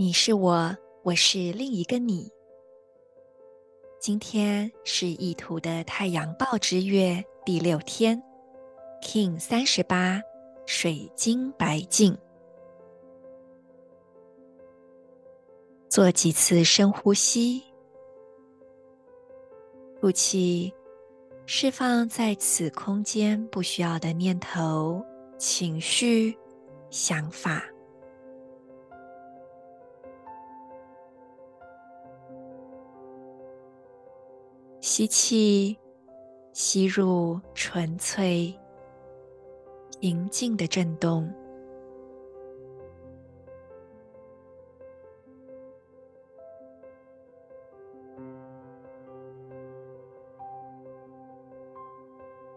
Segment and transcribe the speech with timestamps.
[0.00, 2.26] 你是我，我是另一个你。
[3.98, 8.18] 今天是意图的太阳报之月第六天
[9.02, 10.18] ，King 三十八。
[10.64, 12.16] 水晶白净，
[15.90, 17.62] 做几次深呼吸，
[20.00, 20.72] 呼气，
[21.44, 25.04] 释放在此空间不需要的念头、
[25.36, 26.34] 情绪、
[26.88, 27.62] 想法。
[34.80, 35.78] 吸气，
[36.52, 38.54] 吸入纯粹。
[40.00, 41.30] 宁静的震动，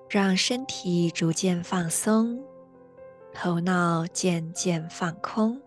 [0.08, 2.42] 让身体逐渐放松，
[3.34, 5.62] 头脑渐渐放空。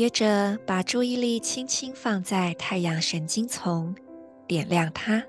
[0.00, 3.94] 接着，把注意力轻轻放在太阳神经丛，
[4.46, 5.22] 点亮它。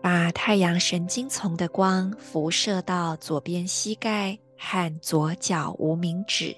[0.00, 6.56] 把太阳神经丛的光辐射到左边膝盖和左脚无名指，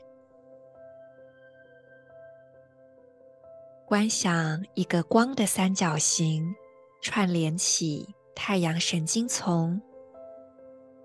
[3.84, 6.54] 观想一个光的三角形
[7.02, 9.82] 串联起太阳神经丛、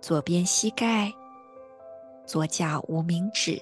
[0.06, 1.12] 左边膝盖、
[2.28, 3.60] 左脚无名指，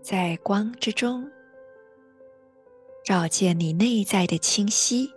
[0.00, 1.28] 在光之中。
[3.02, 5.10] 照见你内在的清晰。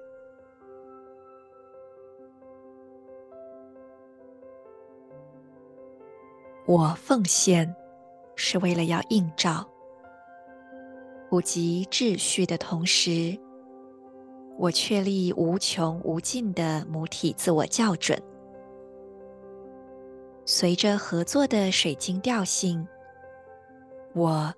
[6.66, 7.75] 我奉献，
[8.35, 9.69] 是为了要映照，
[11.29, 13.39] 普及秩序的同时，
[14.58, 18.20] 我确立无穷无尽的母体自我校准。
[20.44, 22.86] 随着合作的水晶调性，
[24.14, 24.53] 我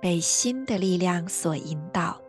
[0.00, 2.20] 被新的力量所引导。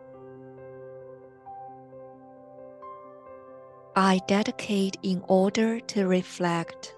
[3.94, 6.92] I dedicate in order to reflect,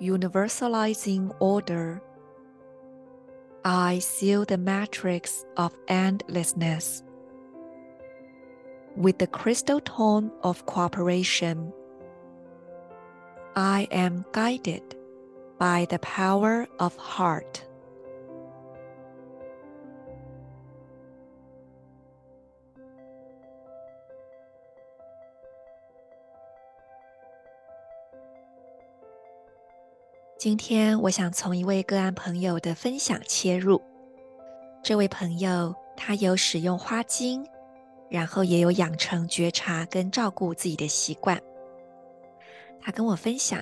[0.00, 2.00] universalizing order.
[3.62, 7.02] I seal the matrix of endlessness
[8.97, 11.71] With the crystal tone of cooperation.
[13.55, 14.95] I am guided
[15.59, 17.63] by the power of heart.
[30.37, 33.81] 今天我想从一位个案朋友的分享切入。
[34.83, 37.43] 这位朋友他有使用花精，
[38.09, 41.41] 然后也有养成觉察跟照顾自己的习惯。
[42.81, 43.61] 他跟我分享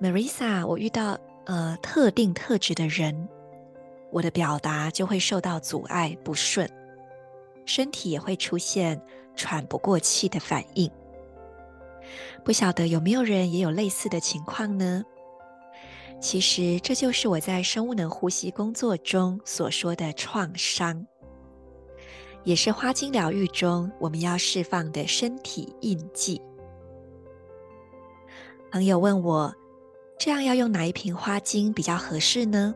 [0.00, 3.28] ：“Marisa，我遇到呃特定特质的人，
[4.10, 6.68] 我的表达就会受到阻碍不顺，
[7.64, 9.00] 身体也会出现
[9.36, 10.90] 喘不过气的反应。
[12.44, 15.04] 不晓得有没有人也有类似的情况呢？”
[16.20, 21.06] 其实这就是我在生物能呼吸工作中所说的创伤，
[22.44, 26.40] 也是花精疗愈中我们要释放的身体印记。
[28.70, 29.54] 朋友问我，
[30.18, 32.74] 这样要用哪一瓶花精比较合适呢？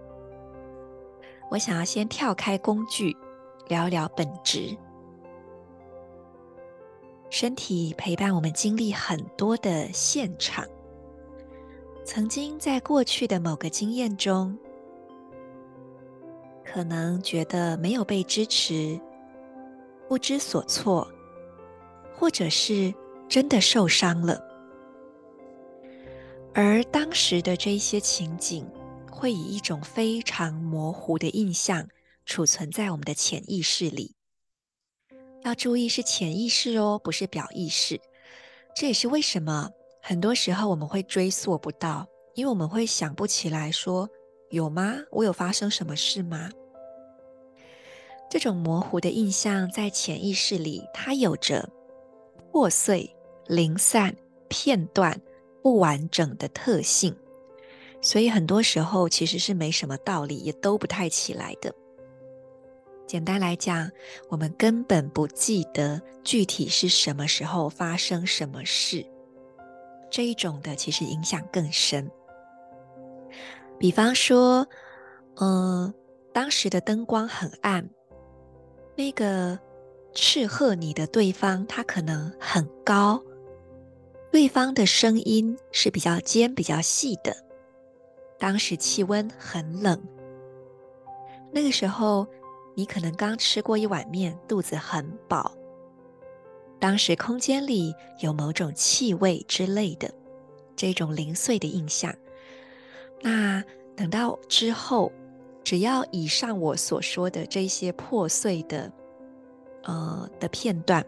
[1.50, 3.17] 我想要先跳开工具，
[3.69, 4.76] 聊聊本质。
[7.31, 10.65] 身体陪伴我们经历很多的现场。
[12.05, 14.56] 曾经在过去的某个经验中，
[16.65, 18.99] 可能觉得没有被支持，
[20.08, 21.06] 不知所措，
[22.16, 22.93] 或者是
[23.28, 24.43] 真的受伤了。
[26.55, 28.66] 而当时的这一些情景，
[29.10, 31.87] 会以一种非常模糊的印象
[32.25, 34.14] 储存在我们的潜意识里，
[35.43, 38.00] 要注意是潜意识哦，不是表意识。
[38.75, 39.70] 这也是为什么
[40.02, 44.08] 很多时候我们会追溯不到，因为我们会想不起来说，
[44.50, 44.94] 有吗？
[45.10, 46.49] 我有发生什么事吗？
[48.30, 51.69] 这种模糊的印象在潜意识里，它有着
[52.52, 53.10] 破碎、
[53.46, 54.14] 零散、
[54.48, 55.19] 片段、
[55.62, 57.16] 不完整的特性，
[58.02, 61.75] 所以很多时候其实是没什么道理，也都不太起来的。
[63.06, 63.90] 简单来讲，
[64.28, 69.02] 我们根本不记得具体是什么时候发生什么事，
[70.10, 72.10] 这一种的其实影响更深。
[73.78, 74.69] 比方说，
[75.36, 75.94] 嗯、
[76.34, 77.88] 当时的灯光很暗。
[78.98, 79.56] 那个
[80.12, 83.22] 斥喝你的对方，他可能很高，
[84.32, 87.32] 对方的声音是比较尖、比较细的。
[88.40, 90.02] 当时气温很冷，
[91.52, 92.26] 那个时候
[92.74, 95.54] 你可能刚吃过一碗面，肚子很饱。
[96.80, 100.12] 当时空间里有某种气味之类的，
[100.74, 102.12] 这种零碎的印象。
[103.22, 103.62] 那
[103.94, 105.12] 等到之后。
[105.69, 108.91] 只要以上我所说的这些破碎的，
[109.82, 111.05] 呃的片段，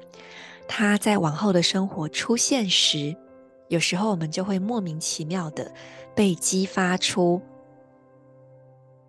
[0.69, 3.17] 它在往后的生活出现时，
[3.69, 5.73] 有时候我们就会莫名其妙的
[6.15, 7.41] 被激发出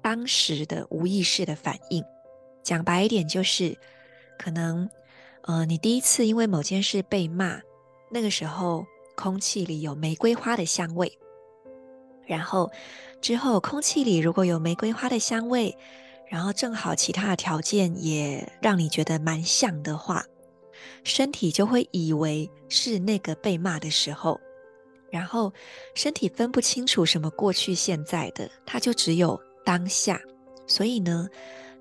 [0.02, 2.02] 当时的无意识的反应。
[2.64, 3.78] 讲白一点，就是
[4.40, 4.90] 可能，
[5.42, 7.60] 呃，你第一次因为某件事被骂，
[8.10, 8.86] 那个时候
[9.18, 11.12] 空气里有玫瑰花的香味。
[12.32, 12.72] 然后
[13.20, 15.78] 之后，空气里如果有玫瑰花的香味，
[16.30, 20.24] 然后正好其他的条件也让你觉得蛮像的话，
[21.04, 24.40] 身体就会以为是那个被骂的时候，
[25.12, 25.52] 然后
[25.94, 30.18] 身体分不清楚什么过去现在的，它就只有当下，
[30.66, 31.28] 所以呢，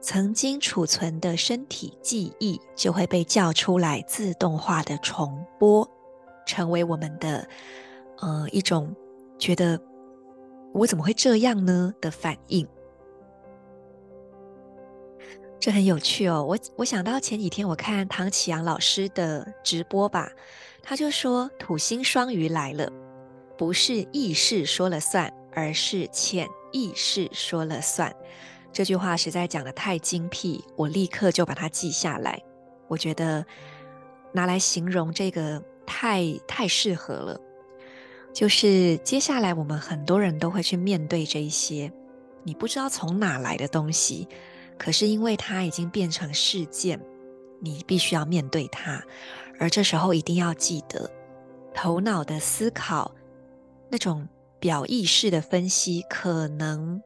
[0.01, 5.89] 曾经储存的身体记忆就会被叫出来，自动化的重播，
[6.45, 7.47] 成为我们的
[8.19, 8.93] 呃一种
[9.39, 9.81] 觉得。
[10.73, 11.93] 我怎么会这样呢？
[12.01, 12.67] 的反应，
[15.59, 16.45] 这很有趣哦。
[16.45, 20.31] 我我想到前几天我看唐启阳老师的直播吧，
[20.83, 22.91] 他就说土星双鱼来了，
[23.59, 28.15] 不是意识说了算，而是潜意识说了算。
[28.73, 32.41] 这句话实在讲的太精辟，我立刻就把它记下来。
[32.87, 33.45] 我觉得
[34.33, 37.41] 拿来形容这个太太适合了。
[38.33, 41.93] 就是接下来，我们很多人都会去面对这一些
[42.43, 44.27] 你不知道从哪来的东西，
[44.79, 47.01] 可是因为它已经变成事件，
[47.61, 49.03] 你必须要面对它。
[49.59, 51.11] 而这时候一定要记得，
[51.75, 53.15] 头脑的思考，
[53.91, 54.27] 那种
[54.59, 57.03] 表意识的分析可能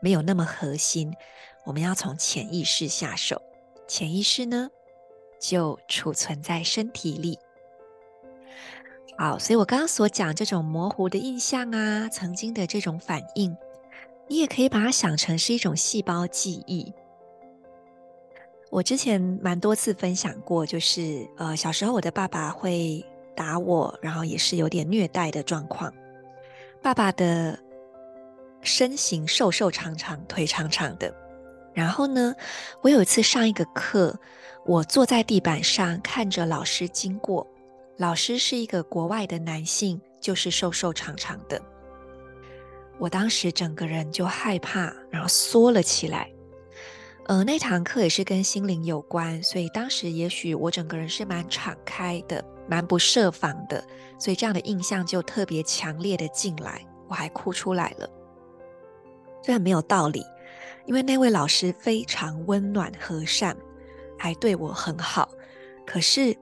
[0.00, 1.12] 没有那么核心。
[1.64, 3.40] 我们要从潜意识下手，
[3.86, 4.68] 潜意识呢，
[5.38, 7.38] 就储存在身体里。
[9.18, 13.56] 好，所以我刚刚所讲这种模糊的印象啊，曾经的这种反应，
[14.26, 16.92] 你也可以把它想成是一种细胞记忆。
[18.70, 23.04] 我之前蛮多次分享过，就是呃，小时候我的爸爸会
[23.36, 25.92] 打我，然后也是有点虐待的状况。
[26.80, 27.56] 爸爸的
[28.62, 31.14] 身形瘦瘦长长，腿长长的。
[31.74, 32.34] 然后呢，
[32.80, 34.18] 我有一次上一个课，
[34.64, 37.46] 我坐在地板上看着老师经过。
[38.02, 41.62] 老师是一个国外的男性，就是瘦瘦长长的。
[42.98, 46.28] 我当时整个人就害怕，然后缩了起来。
[47.26, 53.80] 呃，那堂课也是跟心灵有关，所以当时也许我整个人是蛮敞开的，蛮不设防的，
[54.18, 58.10] 所以这样的印象就特别强烈的进来，我还哭出来了。
[59.44, 60.24] 虽然没有道理，
[60.86, 63.56] 因为那位老师非常温暖和善，
[64.18, 65.28] 还对我很好，
[65.86, 66.36] 可是。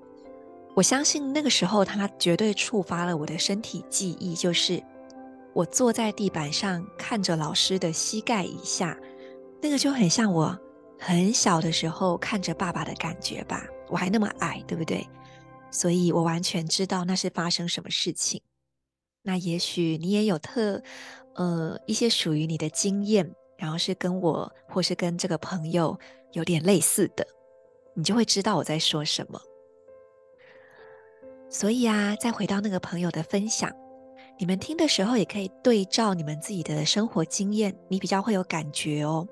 [0.74, 4.82] 我相信那个时候，他绝对触发了我的身体记忆，就是
[5.52, 8.96] 我坐在地板上看着老师的膝盖以下，
[9.60, 10.56] 那个就很像我
[10.98, 13.66] 很小的时候看着爸爸的感觉吧。
[13.88, 15.06] 我还那么矮，对不对？
[15.72, 18.40] 所以我完全知道那是发生什么事情。
[19.22, 20.80] 那也许你也有特
[21.34, 25.98] 呃一些属于你的经验，然后是跟我或是跟这个朋友
[26.32, 27.26] 有点类似的，
[27.94, 29.38] 你就会知道我在说什么。
[31.50, 33.70] 所以啊，再回到那个朋友的分享，
[34.38, 39.26] 你们听的时候也可以对照你们自己的生活经验，你比较会有感觉哦。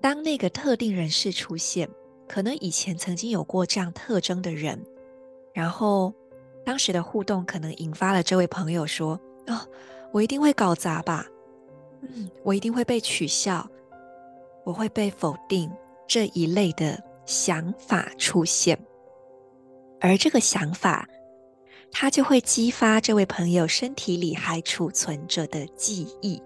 [0.00, 1.88] 当那个特定人士出现，
[2.28, 4.80] 可能以前曾经有过这样特征的人，
[5.52, 6.14] 然后
[6.64, 9.60] 当时的互动可能引发了这位朋友说：“哦，
[10.12, 11.26] 我一定会搞砸吧？
[12.02, 13.68] 嗯，我一定会被取笑，
[14.64, 15.68] 我会被否定。”
[16.06, 18.78] 这一类的想法出现，
[20.00, 21.08] 而这个想法，
[21.90, 26.42] 它就会激发这位朋友身体里还储存着的记忆。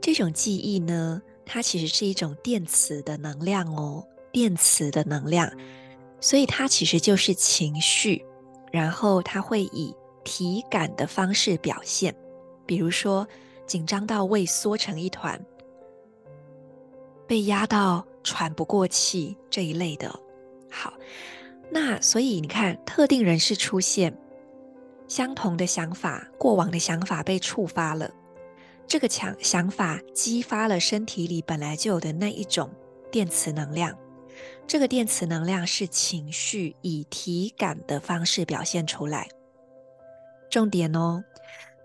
[0.00, 5.50] 这种记忆呢，它其实是一种电磁的能量哦，电磁的能量，
[6.20, 8.24] 所以它其实就是情绪，
[8.72, 9.94] 然后它会以
[10.24, 12.14] 体感的方式表现，
[12.64, 13.26] 比如说
[13.66, 15.38] 紧张到胃缩成一团，
[17.26, 20.08] 被压到喘不过气这一类的。
[20.70, 20.94] 好，
[21.72, 24.12] 那所以你看，特定人士出现，
[25.06, 28.10] 相同的想法，过往的想法被触发了，
[28.88, 32.68] 这个强想法激发了身体里本来就有的那一种
[33.10, 33.96] 电磁能量，
[34.66, 39.28] 这个电磁能量是情绪以体感的方式表现出来。
[40.50, 41.22] 重点哦，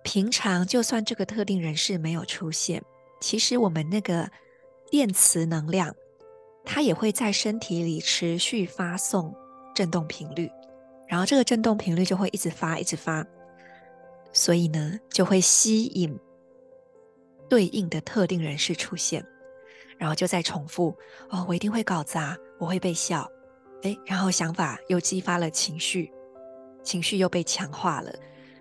[0.03, 2.81] 平常就算这个特定人士没有出现，
[3.21, 4.27] 其实我们那个
[4.89, 5.95] 电磁能量，
[6.63, 9.35] 它也会在身体里持续发送
[9.75, 10.49] 振动频率，
[11.07, 13.23] 然后这个振动频率就会一直发，一直发，
[14.33, 16.17] 所以呢，就会吸引
[17.47, 19.23] 对应的特定人士出现，
[19.97, 20.95] 然后就再重复
[21.29, 23.29] 哦，我一定会搞砸，我会被笑，
[23.83, 26.11] 诶，然后想法又激发了情绪，
[26.81, 28.11] 情绪又被强化了。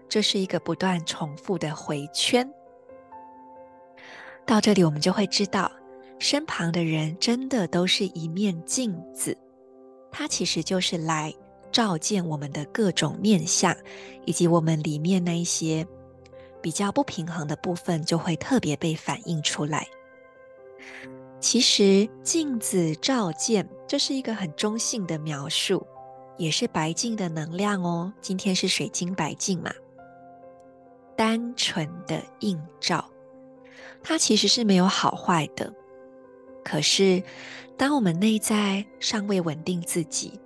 [0.07, 2.49] 这是一个不断重复的回圈。
[4.45, 5.73] 到这里，我们就会知道，
[6.19, 9.37] 身旁的人真的都是一面镜子，
[10.17, 11.35] 它其实就是来
[11.73, 13.77] 照见我们的各种面相，
[14.25, 15.85] 以及我们里面那一些
[16.63, 19.85] 比较不平衡的部分，就会特别被反映出来。
[21.41, 25.85] 其实，镜子照见，这是一个很中性的描述，
[26.39, 28.13] 也是白镜的能量哦。
[28.21, 29.73] 今天是水晶白镜嘛。
[31.17, 33.05] 单纯的映照，
[34.01, 35.75] 它其实是没有好坏的。
[36.65, 37.21] 可是，
[37.77, 40.41] 当我们内在尚未稳定自己，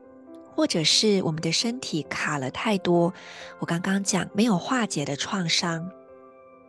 [0.54, 3.12] 或者是我们的身体卡了太多，
[3.58, 5.90] 我刚刚讲没有化解的创伤，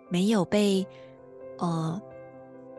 [0.10, 0.86] 没有被
[1.58, 2.02] 呃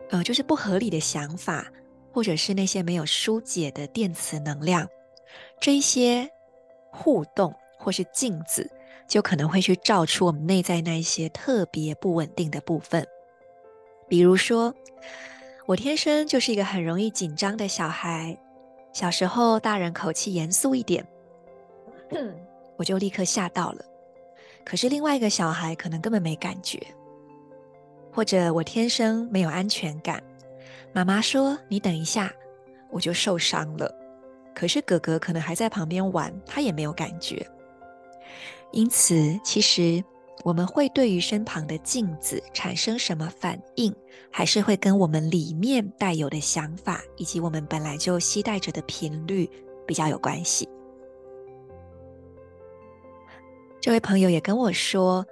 [0.09, 1.71] 呃，就是不合理的想法，
[2.11, 4.87] 或者是那些没有疏解的电磁能量，
[5.59, 6.29] 这一些
[6.91, 8.69] 互动或是镜子。
[9.07, 13.05] 就可能会去照出我们内在那一些特别不稳定的部分，
[14.07, 14.73] 比如说，
[15.67, 18.37] 我天生就是一个很容易紧张的小孩，
[18.93, 21.05] 小时候大人口气严肃一点，
[22.75, 23.85] 我就立刻吓到了。
[24.65, 26.79] 可是另外一个小孩可能根本没感觉，
[28.11, 30.21] 或者我天生没有安全感，
[30.93, 32.31] 妈妈说你等一下，
[32.89, 33.93] 我就受伤了。
[34.53, 37.47] 可是哥哥可能还在旁边玩，他也没有感觉。
[38.71, 40.03] 因此，其实
[40.43, 43.93] 我们会对于身旁的镜子产生什么反应，
[44.31, 49.49] 还是会跟我们里面带有的想法，以及我们本来就期待着的频率
[49.85, 50.67] 比较有关系。
[53.79, 55.25] 这位朋友也跟我说，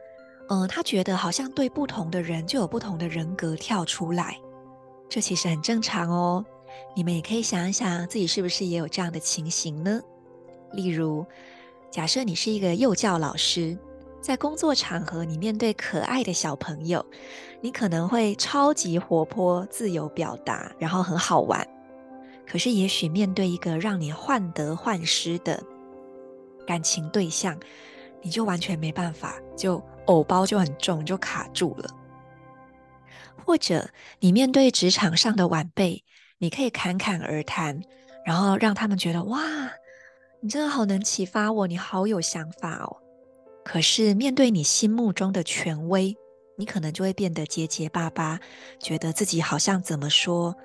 [0.50, 4.40] 嗯，他觉得好像对不同的人就有不同的人格跳出来，
[5.08, 6.46] 这其实很正常哦。
[6.96, 10.02] 你们也可以想一想，自己是不是也有这样的情形呢？
[10.74, 11.26] 例如，
[11.90, 13.78] 假设你是一个幼教老师，
[14.22, 17.04] 在工作场合，你面对可爱的小朋友，
[17.62, 21.66] 你可能会超级活泼、自由表达，然后很好玩。
[22.46, 25.64] 可是，也许面对一个让你患得患失的
[26.68, 27.58] 感情对象，
[28.22, 31.90] 你就完全没办法，就偶包就很重，就卡住了。
[33.46, 36.04] 或者，你面对职场上的晚辈，
[36.40, 37.82] 你可以侃侃而谈，
[38.26, 39.42] 然后让他们觉得哇。
[40.42, 42.98] 你真的好能启发我，你好有想法哦。
[43.72, 46.18] 可是面对你心目中的权威，
[46.56, 48.40] 你可能就会变得结结巴巴，
[48.80, 50.56] 觉得自己好像怎么说，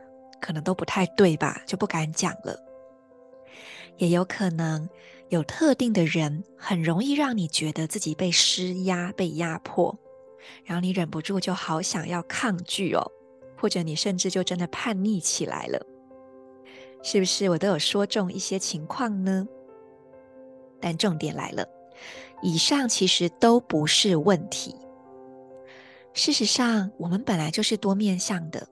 [0.40, 2.58] 可能都不太对吧，就不敢讲了。
[3.98, 4.88] 也有可能
[5.28, 9.94] 有特定的人，很容易让你觉得自己被施压、被压迫，
[10.64, 13.06] 然后你忍不住就好想要抗拒哦，
[13.54, 15.78] 或者你甚至就真的叛逆起来了。
[17.02, 19.46] 是不是我都有说中一些情况呢？
[20.80, 21.68] 但重点来了，
[22.42, 24.74] 以上其实都不是问题。
[26.12, 28.66] 事实上，我们本来就是多面向的。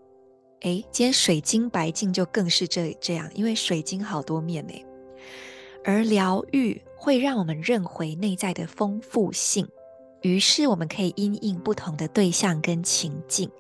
[0.61, 4.87] 诶，今天水晶白镜就更是这这样，因为水晶好多面诶。
[5.85, 9.67] 而疗愈会让我们认回内在的丰富性，
[10.21, 13.51] 于是我们可以因应不同的对象跟情境，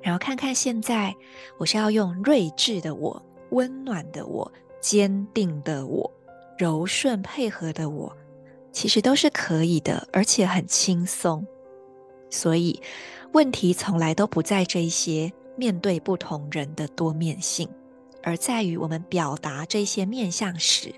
[0.00, 1.12] 然后看看现在
[1.58, 6.08] 我是要用睿智的我、温暖的我、坚定的我。
[6.56, 8.16] 柔顺配合的我，
[8.78, 11.44] 其实都是可以的，而且很轻松。
[12.30, 12.80] 所以，
[13.32, 17.68] 问题从来都不在这一些面对不同人的多面性，
[18.22, 20.94] 而在于我们表达这些面向时，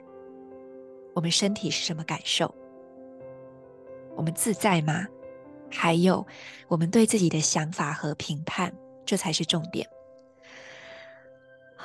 [1.15, 2.55] 我们身体是什么感受？
[4.15, 5.07] 我们自在吗？
[5.71, 6.27] 还有
[6.69, 8.75] 我们对自己的想法和评判，
[9.07, 9.89] 这才是重点。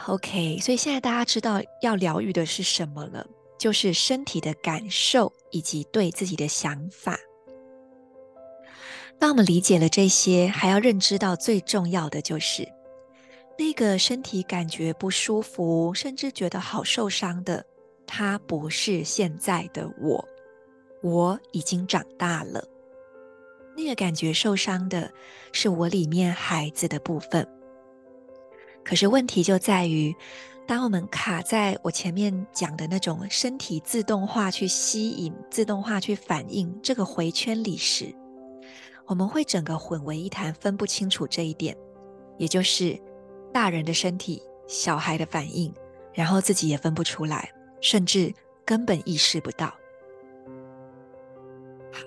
[0.08, 3.26] OK，所以现在大家知道要疗愈的是什么了，
[3.58, 7.18] 就是身体的感受以及对自己的想法。
[9.18, 12.68] 当我们理解了这些，还要认知到最重要的就是，
[13.58, 17.66] 那个身体感觉不舒服，甚至觉得好受伤的，
[18.06, 20.28] 它不是现在的我，
[21.02, 22.62] 我已经长大了。
[23.78, 25.10] 那个感觉受伤的，
[25.54, 27.48] 是我里面孩子的部分。
[28.84, 30.14] 可是问题就在于，
[30.68, 38.12] 当我们卡在我前面讲的那种身体自动化去吸引、自动化去反应这个回圈里时，
[39.06, 41.78] 我们会整个混为一谈，分不清楚这一点，
[42.40, 43.00] 也就是
[43.54, 45.72] 大人的身体、小孩的反应，
[46.12, 47.48] 然后自己也分不出来，
[47.80, 48.34] 甚至
[48.66, 49.72] 根本意识不到。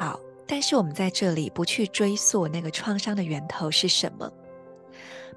[0.00, 4.28] 好，但是我们在这里不去追溯那个创伤的源头是什么，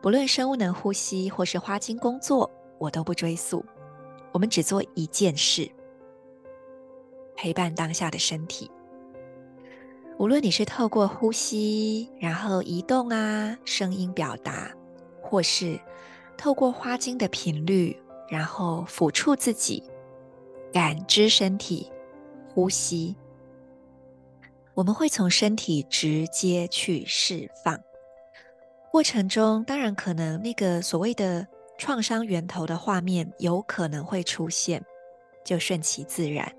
[0.01, 2.49] 不论生物能呼吸或是花精工作，
[2.81, 3.63] 我都不追溯。
[4.31, 5.69] 我们只做一件事：
[7.35, 8.69] 陪伴当下的身体。
[10.17, 14.71] 无论你是透过呼吸，然后移动啊，声音表达，
[15.21, 15.79] 或是
[16.35, 17.95] 透过花精的频率，
[18.27, 19.83] 然后抚触自己，
[20.73, 21.91] 感知身体，
[22.50, 23.15] 呼吸，
[24.73, 27.79] 我们会从身体直接去释放。
[28.91, 31.47] 过程中，当然可能那个所谓的
[31.81, 34.85] 创伤源头的画面有可能会出现，
[35.43, 36.53] 就顺其自然，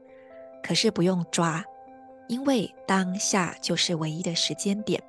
[0.65, 1.65] 可是不用抓。
[2.27, 5.01] 因为当下就是唯一的时间点，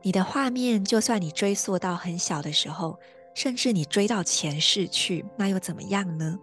[0.00, 2.98] 你的画面，就算你追溯到很小的时候，
[3.34, 6.38] 甚至你追到前世去，那又怎么样呢？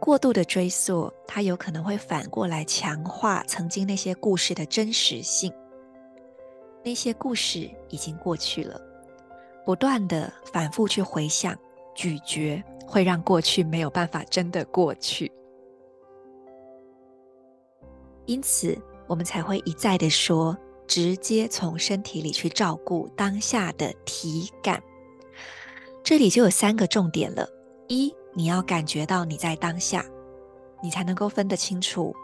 [0.00, 5.52] 过度的追溯，它有可能会反过来强化曾经那些故事的真实性。
[6.84, 8.80] 那些故事已经过去了，
[9.68, 11.54] 不断的反复去回想、
[11.94, 15.30] 咀嚼，会让过去没有办法真的过去。
[18.24, 18.74] 因此，
[19.06, 24.82] 我们才会一再的说，直接从身体里去照顾当下的体感。
[26.02, 27.46] 这里就有三个重点了：
[27.88, 30.02] 一，你要感觉到你在当下，
[30.82, 32.16] 你才能够分得清楚，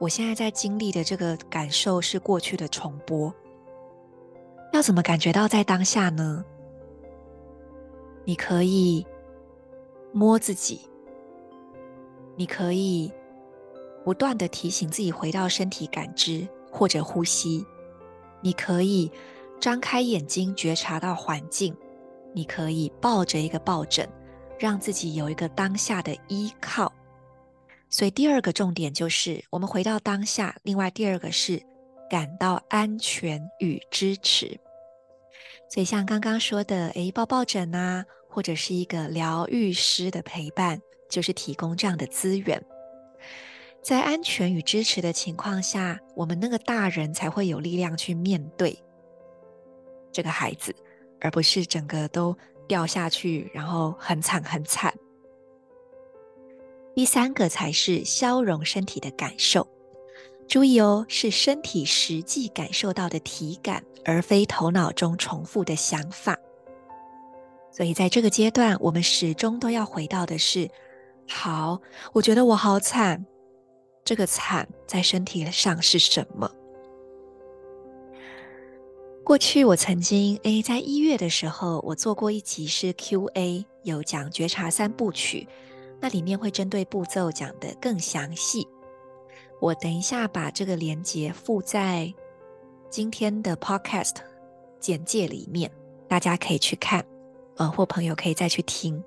[0.00, 3.32] 我现在在经历的这个感受是过去的重播。
[4.72, 6.44] 要怎么感觉到在当下呢？
[8.24, 9.06] 你可以
[10.12, 10.80] 摸自己，
[12.36, 13.12] 你可以。
[14.04, 17.64] 不断地提醒自己回到身体感知或者呼吸，
[18.42, 19.10] 你可以
[19.58, 21.74] 张开眼睛觉察到环境，
[22.34, 24.06] 你可以抱着一个抱枕，
[24.58, 26.92] 让自己有一个当下的依靠。
[27.88, 30.54] 所以第二个重点就是我们回到当下。
[30.64, 31.58] 另外第二个是
[32.10, 34.60] 感到安全与支持。
[35.74, 42.64] 所以像刚刚说的，诶，抱抱枕啊，或者是一个疗愈师的陪伴，就是提供这样的资源。
[43.82, 48.78] 在安全与支持的情况下，我们那个大人才会有力量去面对
[50.12, 50.72] 这个孩子，
[51.20, 54.94] 而不是整个都掉下去，然后很惨很惨。
[56.94, 59.66] 第三个才是消融身体的感受，
[60.46, 66.38] 注意哦，是身体实际感受到的体感，而非头脑中重复的想法。
[67.72, 70.70] 所以在这个阶段，我们始终都要回到的是：
[71.28, 71.80] 好，
[72.12, 73.24] 我觉得我好惨。
[74.04, 76.50] 这个惨在身体上是什么？
[79.24, 85.48] 过去我曾经诶，在一月的时候，我做过一集是 Q&A，有讲觉察三部曲，
[85.98, 88.68] 那里面会针对步骤讲得更详细。
[89.64, 92.12] 我等一下把这个连接附在
[92.90, 94.16] 今天的 Podcast
[94.78, 95.70] 简介里面，
[96.06, 97.02] 大家可以去看，
[97.56, 99.02] 呃，或朋友可以再去听。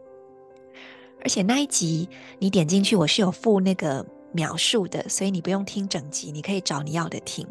[1.22, 4.04] 而且那一集你点进去，我是有附那个。
[4.34, 7.48] 描述的，所以你不用听整集，你可以找你要的听。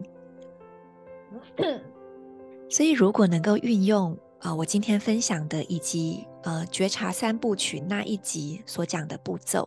[2.68, 9.66] 所以如果能够运用啊、呃，我今天分享的以及呃觉察三部曲那一集所讲的步骤，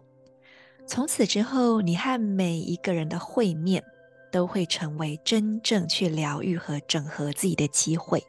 [0.90, 3.84] 从此之后，你和每一个人的会面
[4.32, 8.24] 都会成为真正去疗愈和整合自己的机会。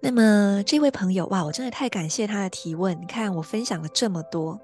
[0.00, 2.98] 那么这位朋友哇，我真的太感谢他的提问。
[3.02, 4.58] 你看我分享了这么多。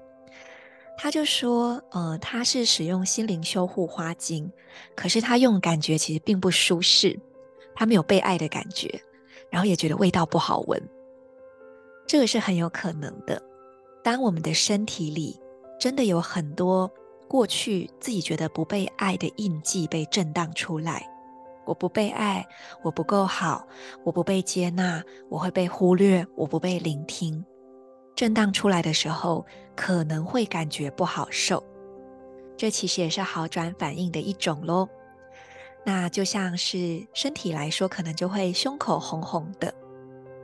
[0.97, 4.51] 他就说，呃，他是使用心灵修护花精，
[4.95, 7.17] 可是他用感觉其实并不舒适，
[7.75, 8.99] 他没有被爱的感觉，
[9.51, 10.81] 然后也觉得味道不好闻。
[12.07, 13.39] 这个是很有可能的。
[14.03, 15.39] 当我们的身体里
[15.79, 16.89] 真的有很多
[17.27, 21.07] 过去自己觉得不被爱的印记被震荡出来，
[21.65, 22.45] 我不被爱，
[22.81, 23.67] 我不够好，
[24.03, 27.45] 我不被接纳，我会被忽略，我不被聆听，
[28.15, 31.63] 震荡出来的时候，可能会感觉不好受。
[32.57, 34.87] 这其实也是好转反应的一种喽。
[35.85, 39.73] 那就像是身体来说，可能就会胸口红红的，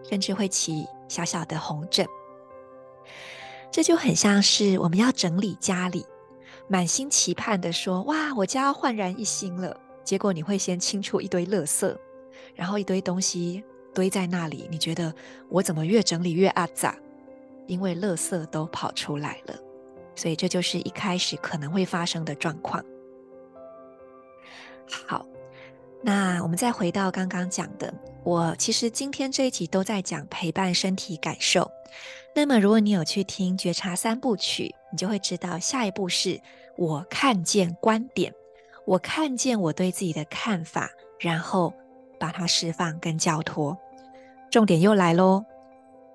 [0.10, 2.08] 甚至会起小小的红疹。
[3.76, 6.06] 这就很像是我们要整理家里，
[6.70, 11.94] 满心期盼的说：“哇，我家焕然一新了。”结果你会先清出一堆垃圾，
[12.56, 13.62] 然后一堆东西
[13.94, 14.66] 堆在那里。
[14.72, 15.14] 你觉得
[15.50, 16.96] 我怎么越整理越阿杂？
[17.68, 19.60] 因为垃圾都跑出来了。
[20.16, 22.82] 所以这就是一开始可能会发生的状况。
[25.06, 25.28] 好，
[26.02, 31.70] 那我们再回到刚刚讲的，我其实今天这一集都在讲陪伴身体感受。
[32.38, 36.38] 那么，如果你有去听觉察三部曲，你就会知道下一步是
[36.76, 38.34] 我看见观点，
[38.86, 41.74] 我看见我对自己的看法，然后
[42.20, 43.78] 把它释放跟交托。
[44.52, 45.46] 重点又来喽，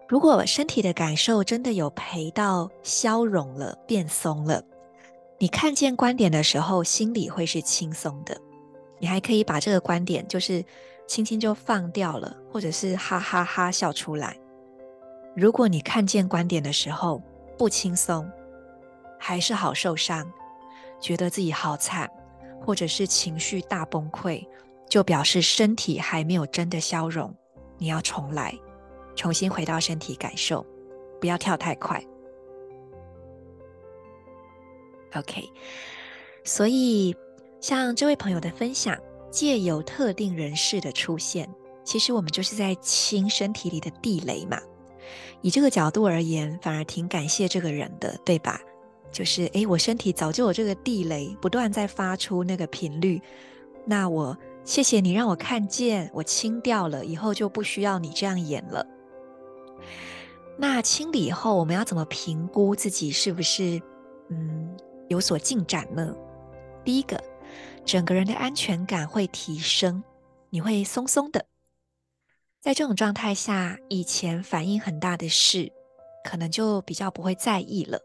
[0.06, 4.62] 如果身体的感受真的有陪到消融了、变松了，
[5.38, 8.38] 你看见观点的时候，心里会是轻松的。
[8.98, 10.62] 你还可以把这个观点就是
[11.08, 14.36] 轻轻就放掉了，或者是哈哈哈哈笑出来。
[15.36, 17.22] 如果你看见观点的时候
[17.56, 18.30] 不轻松，
[19.18, 20.30] 还是好受伤，
[21.00, 22.10] 觉得自己好惨，
[22.60, 24.46] 或者是情绪大崩溃，
[24.88, 27.34] 就表示身体还没有真的消融。
[27.78, 28.58] 你要重来，
[29.14, 30.66] 重新回到身体感受，
[31.20, 32.02] 不要跳太快。
[35.14, 35.42] OK，
[36.44, 37.16] 所以
[37.60, 38.96] 像这位朋友的分享，
[39.30, 41.48] 借由特定人士的出现，
[41.84, 44.60] 其实我们就是在清身体里的地雷嘛。
[45.42, 48.60] 以这个角度而言，反而挺感谢这个人的，对吧？
[49.10, 53.20] 就是诶，我身体早就有这个地雷，不断在发出那个频率。
[53.84, 58.86] 那我谢谢你让我看见，我清掉了，以后就不需要你这样演了。
[60.56, 63.80] 那清理以后，我们要怎么评估自己是不是
[64.28, 64.76] 嗯
[65.08, 66.14] 有所进展呢？
[66.84, 67.18] 第一个，
[67.84, 70.02] 整个人的安全感会提升，
[70.50, 71.44] 你会松松的。
[72.60, 75.72] 在这种状态下，以前反应很大的事，
[76.22, 77.98] 可能就比较不会在意了。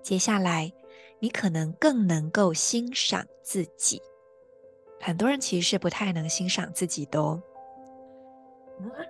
[0.00, 0.72] 接下来，
[1.18, 4.00] 你可能更能够欣赏自己。
[5.00, 7.42] 很多人其实是不太能欣赏自己的哦。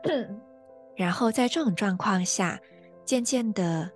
[0.97, 2.59] 然后在这种状况下，
[3.05, 3.91] 渐渐的，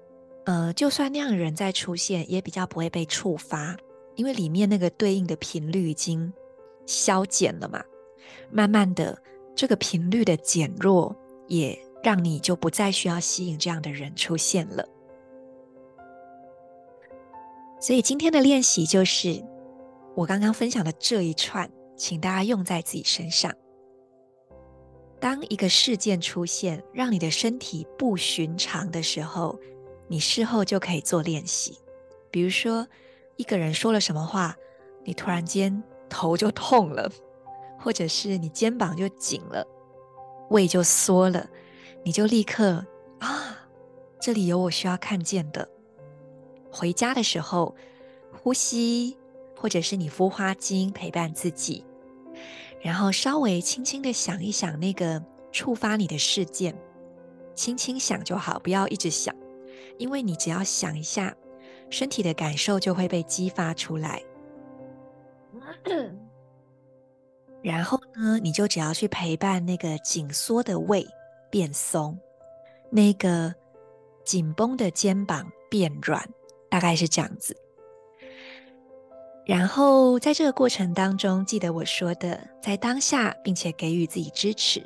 [0.44, 3.75] 呃，就算那样的人再出现，也比较不会被触发，
[4.16, 6.31] 因为里面那个对应的频率已经
[6.85, 7.83] 消减了嘛。
[8.51, 9.18] 慢慢的。
[9.57, 11.16] 这个频率的减弱，
[11.49, 14.87] 也让你就不再需要吸引这样的人出现了。
[17.81, 19.42] 所以今天的练习就是
[20.14, 23.51] 我刚刚分享的这一串，请大家用在自己身上。
[25.19, 29.59] 当一个事件出现，让你的身体不寻常的时候，
[30.07, 31.79] 你事后就可以做练习。
[32.31, 32.87] 比如说，
[33.37, 34.55] 一个人说了什么话，
[35.03, 37.11] 你突然间头就痛了。
[37.87, 39.64] 或者是你肩膀就紧了，
[40.51, 41.49] 胃就缩了，
[42.03, 42.85] 你就立刻
[43.20, 43.57] 啊，
[44.20, 45.68] 这里有我需要看见的。
[46.68, 47.77] 回家的时候，
[48.33, 49.16] 呼吸，
[49.57, 51.87] 或者是你敷花精陪伴自己，
[52.81, 55.22] 然后稍微轻轻的想一想那个
[55.53, 56.77] 触发你的事件，
[57.55, 59.33] 轻轻想就好，不要一直想，
[59.96, 61.33] 因为你只要想一下，
[61.88, 64.20] 身体的感受就会被激发出来。
[67.67, 71.05] 然后呢，你就只要去陪伴那个紧缩的胃
[71.51, 72.17] 变松，
[72.91, 73.53] 那个
[74.25, 76.25] 紧绷的肩膀变软，
[76.71, 77.57] 大概是这样子。
[79.45, 84.81] 然后在这个过程当中，记得我说的，在当下，并且给予自己支持。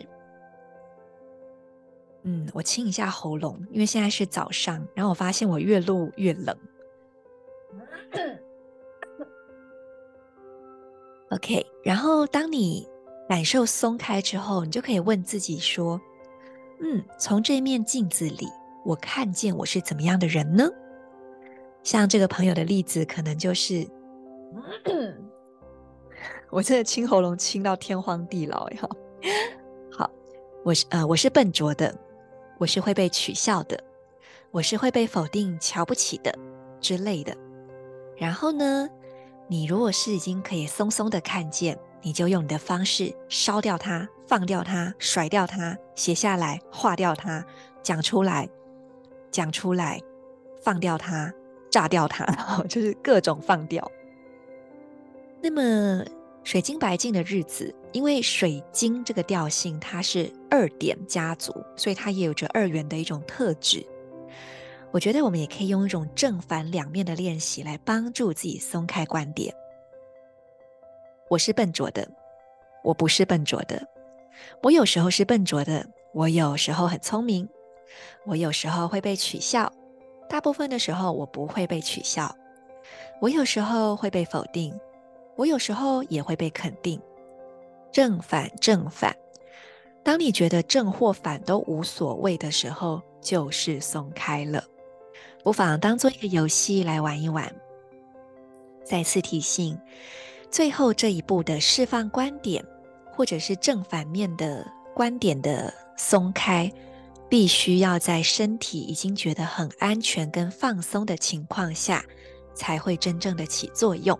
[2.23, 6.57] 嗯，我清一下喉咙，因为现在是早上，然后我发现我越录越冷。
[11.31, 12.89] OK，然后当你
[13.29, 16.01] 感受松开之后，你就可以问自己说
[16.83, 18.49] ：“嗯，从这面镜子里，
[18.85, 20.69] 我看见我是怎么样的人呢？”
[21.83, 23.87] 像这个朋友的例子，可能就是，
[26.51, 28.89] 我真的清喉咙清到天荒地老呀！
[29.93, 30.11] 好，
[30.65, 31.95] 我是呃，我是笨拙的，
[32.59, 33.81] 我是会被取笑的，
[34.51, 36.35] 我是会被否定、瞧不起的
[36.81, 37.35] 之类的。
[38.17, 38.89] 然后呢，
[39.51, 47.45] 你如果是已经可以松松的看见，你就用你的方式烧掉它、放掉它、甩掉它、写下来、划掉它，
[47.83, 48.49] 讲出来，
[49.33, 50.01] 讲出来，
[50.63, 51.35] 放掉它，
[51.69, 52.25] 炸掉它，
[52.71, 53.91] 就是各种放掉。
[55.43, 56.05] 那么
[56.45, 63.85] 水晶白净的日子，因为水晶这个调性它是二点家族，所以它也有着二元的一种特质。
[64.93, 69.55] 我觉得我们也可以用一种正反两面的练习来帮助自己松开观点。
[71.29, 72.09] 我是笨拙的，
[72.83, 73.81] 我不是笨拙的。
[74.63, 77.49] 我有时候是笨拙的，我有时候很聪明。
[78.25, 79.73] 我有时候会被取笑，
[80.29, 82.35] 大部分的时候我不会被取笑。
[83.21, 84.77] 我有时候会被否定，
[85.37, 87.01] 我有时候也会被肯定。
[87.93, 89.15] 正反正反，
[90.03, 94.65] 当你觉得正或反都无所谓的时候，就是松开了。
[95.43, 97.53] 不妨当做一个游戏来玩一玩。
[98.85, 99.79] 再次提醒，
[100.51, 102.65] 最后这一步的释放观点，
[103.13, 106.71] 或者是正反面的观点的松开，
[107.29, 112.05] 必须要在身体已经觉得很安全跟放松的情况下，
[112.55, 114.19] 才会真正的起作用。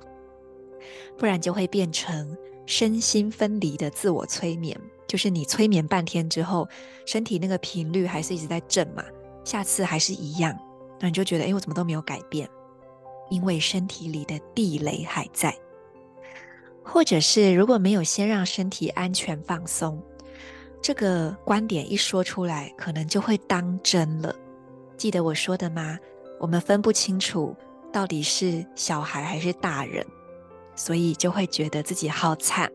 [1.19, 4.79] 不然就会变成身心分离的自我催眠，
[5.09, 6.69] 就是你催眠半天之后，
[7.05, 9.05] 身体那个频率还是一直在震嘛，
[9.45, 10.57] 下次还是一样。
[11.01, 12.49] 那你就觉得，哎，我怎么都没有改变？
[13.31, 15.57] 因为身体里的地雷还在，
[16.85, 20.03] 或者是如果没有先让身体安全放松，
[20.83, 24.35] 这个观点一说出来，可能就会当真了。
[24.97, 25.99] 记得我说的吗？
[26.39, 27.57] 我们分不清楚
[27.93, 30.05] 到底是小孩还是大人，
[30.75, 32.71] 所以就会觉得自己好惨。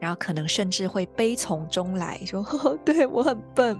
[0.00, 2.42] 然后可能甚至会悲从中来说：“，
[2.84, 3.78] 对，我很笨，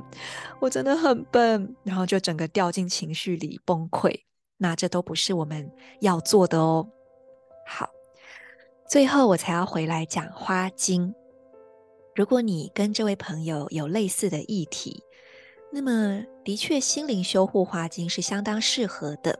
[0.61, 4.15] 我真的很笨。”然后就整个掉进情绪里崩溃。
[4.59, 5.69] 那这都不是我们
[6.01, 6.87] 要做的哦。
[7.67, 7.89] 好，
[8.87, 11.15] 最后我才要回来讲花精。
[12.15, 15.03] 如果你跟这位朋友有类似的议题，
[15.73, 19.39] 那么的确心灵修护花精是相当适合的，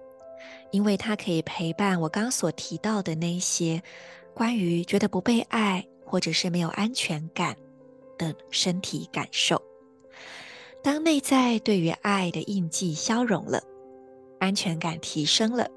[0.71, 3.83] 因为它可以陪伴我刚所提到的那些
[4.33, 5.87] 关于觉得不被爱。
[6.11, 7.57] 或者是没有安全感
[8.19, 9.63] 的身体感受。
[10.83, 13.63] 当内在对于爱的印记消融了，
[14.41, 15.69] 安全感提升了，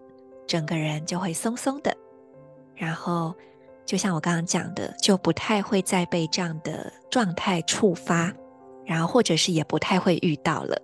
[0.48, 1.96] 整个人就会松松的。
[2.76, 3.36] 然后，
[3.86, 8.34] 就像我刚刚讲的，就不太会再被这样的状态触发，
[8.86, 10.82] 然后或者是也不太会遇到了。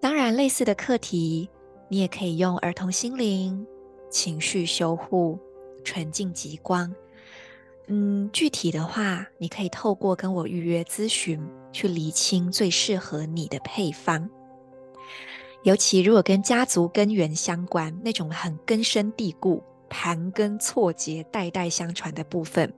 [0.00, 1.48] 当然，类似的课题，
[1.88, 3.66] 你也可以用儿童心灵、
[4.10, 5.38] 情绪修护、
[5.84, 6.92] 纯净极光。
[7.90, 11.40] 嗯，具体的话，你可以透过跟我预约咨询，
[11.72, 14.28] 去厘清最适合你的配方。
[15.62, 22.70] 尤其如果跟家族根源相关，那种很根深蒂固、盘根错节、代代相传的部分，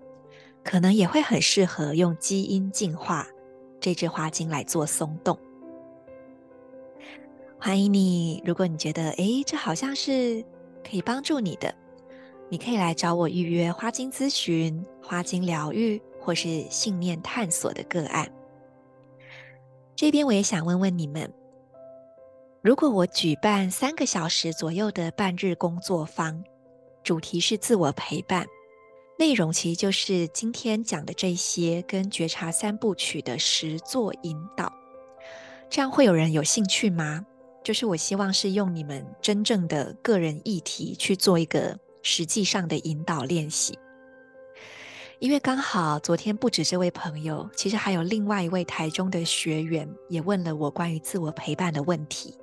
[0.63, 3.27] 可能也会很适合用基因净化
[3.81, 5.37] 这支花精来做松动。
[7.59, 10.43] 欢迎你，如果你觉得，诶，这好像是
[10.89, 11.75] 可以帮助你的。
[12.51, 18.31] 你可以来找我预约花精咨询、花精疗愈或是信念探索的个案。
[19.95, 21.33] 这边我也想问问你们：
[22.61, 26.43] 如果我举办三个小时左右的半日工作坊，
[27.05, 28.45] 主题是自我陪伴，
[29.17, 34.73] 内容其实就是今天讲的这些跟觉察三部曲的实作引导，
[35.69, 37.25] 这样会有人有兴趣吗？
[37.63, 41.79] 就是我希望是用你们真正的个人议题去做一个。
[42.03, 43.79] 实际上的引导练习，
[45.19, 52.35] 因为刚好昨天不止这位朋友，其实还有另外一位台中的学员也问了我关于自我陪伴的问题，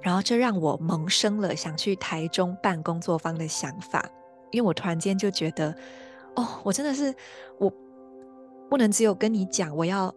[0.00, 4.08] 然后这让我萌生了想去台中办工作坊的想法，
[4.50, 5.74] 因为我突然间就觉得，
[6.34, 7.14] 哦，我真的是
[7.58, 7.70] 我
[8.70, 10.14] 不能只有跟你讲，我要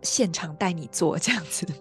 [0.00, 1.66] 现场带你做这样子。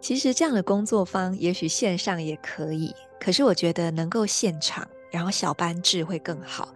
[0.00, 2.94] 其实这样的工作坊，也许线上也可以。
[3.20, 6.68] 可是我觉得能够现场，然后小班制会更好，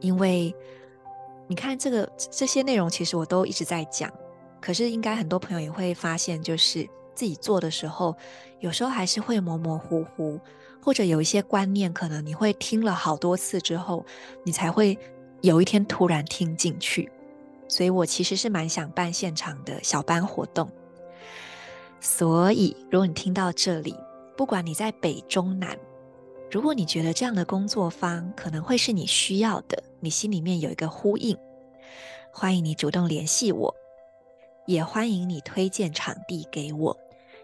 [0.00, 0.54] 因为
[1.46, 4.12] 你看这个这些内容，其实我都一直在讲。
[4.60, 8.16] 可是应该很多朋友也会发现，就是自己做的时候，
[8.58, 10.40] 有时候还是会模模糊糊，
[10.82, 14.04] 或者有一些观念，可能你会听了好多次之后，
[14.42, 14.98] 你才会
[15.42, 17.08] 有一天突然听进去。
[17.68, 20.68] 所以我其实是蛮想办现场的小班活动。
[22.00, 23.94] 所以，如果你听到这里，
[24.36, 25.78] 不管你在北中南，
[26.50, 31.36] 如果你觉得这样的工作方可能会是你需要的，你心里面有一个呼应，
[32.30, 33.74] 欢迎你主动联系我，
[34.66, 36.96] 也欢迎你推荐场地给我。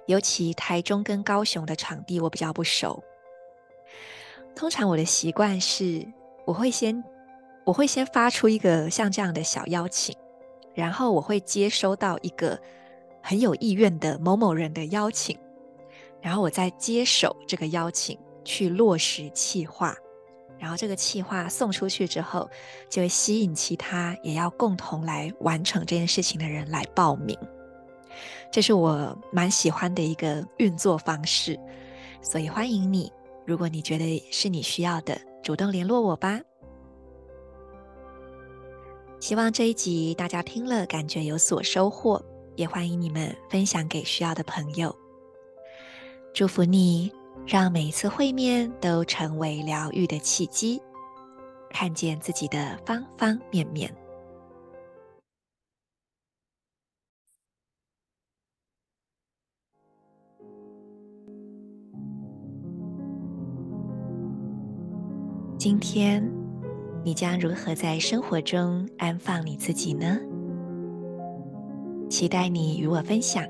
[0.07, 3.03] 尤其台中跟高雄的场地我比较不熟，
[4.55, 6.07] 通常我的习惯是，
[6.45, 7.03] 我会先
[7.65, 10.15] 我会先发出一个像这样的小邀请，
[10.75, 12.61] 然后我会接收到一个
[13.23, 15.39] 很有意愿的某某人的邀请，
[16.23, 19.95] 然后我再接手这个邀请去落实企划，
[20.59, 22.49] 然后这个企划送出去之后，
[22.89, 27.37] 就会吸引其他也要共同来完成这件事情的人来报名。
[28.51, 31.59] 这是我蛮喜欢的一个运作方式，
[32.21, 33.13] 所以欢迎你，
[33.45, 36.41] 如果你觉得是你需要的，主动联络我吧。
[39.19, 42.23] 希望这一集大家听了感觉有所收获，
[42.55, 44.95] 也欢迎你们分享给需要的朋友。
[46.35, 47.13] 祝福你，
[47.47, 50.81] 让每一次会面都成为疗愈的契机，
[51.71, 53.95] 看见自己的方方面面。
[65.59, 66.27] 今天。
[67.05, 70.21] 你将如何在生活中安放你自己呢？
[72.09, 73.45] 期待你与我分享。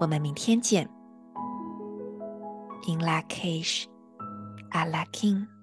[0.00, 0.95] 我们明天见。
[2.88, 3.88] in la cage,
[4.72, 5.55] a la king.